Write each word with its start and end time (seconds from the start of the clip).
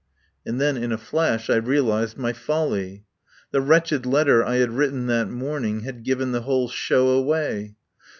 And 0.47 0.59
then 0.59 0.77
in 0.77 0.91
a 0.91 0.97
flash 0.97 1.47
I 1.47 1.57
realised 1.57 2.17
my 2.17 2.33
folly. 2.33 3.05
The 3.51 3.61
wretched 3.61 4.03
letter 4.03 4.43
I 4.43 4.55
had 4.55 4.71
written 4.71 5.05
that 5.05 5.29
morning 5.29 5.81
had 5.81 6.01
given 6.01 6.31
the 6.31 6.41
whole 6.41 6.69
show 6.69 7.09
away. 7.09 7.75